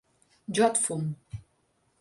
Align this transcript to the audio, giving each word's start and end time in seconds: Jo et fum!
Jo 0.59 0.65
et 0.69 0.81
fum! 0.87 1.05